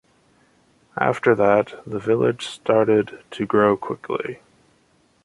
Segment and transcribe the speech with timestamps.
[0.97, 4.39] After that, the village started to grow quickly.